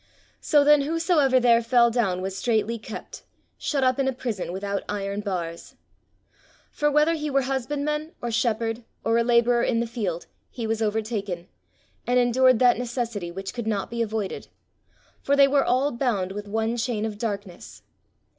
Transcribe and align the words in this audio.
"So 0.39 0.63
then 0.63 0.81
whosoever 0.81 1.39
there 1.39 1.61
fell 1.61 1.91
down 1.91 2.23
was 2.23 2.35
straitly 2.35 2.79
kept, 2.79 3.21
shut 3.59 3.83
up 3.83 3.99
in 3.99 4.07
a 4.07 4.13
prison 4.13 4.51
without 4.51 4.81
iron 4.89 5.19
bars. 5.19 5.75
"For 6.71 6.89
whether 6.89 7.13
he 7.13 7.29
were 7.29 7.43
husbandman, 7.43 8.13
or 8.19 8.31
shepherd, 8.31 8.83
or 9.03 9.19
a 9.19 9.23
labourer 9.23 9.61
in 9.61 9.79
the 9.79 9.85
field, 9.85 10.25
he 10.49 10.65
was 10.65 10.81
overtaken, 10.81 11.47
and 12.07 12.17
endured 12.17 12.57
that 12.57 12.79
necessity, 12.79 13.29
which 13.29 13.53
could 13.53 13.67
not 13.67 13.91
be 13.91 14.01
avoided: 14.01 14.47
for 15.21 15.35
they 15.35 15.47
were 15.47 15.63
all 15.63 15.91
bound 15.91 16.31
with 16.31 16.47
one 16.47 16.77
chain 16.77 17.05
of 17.05 17.19
darkness. 17.19 17.83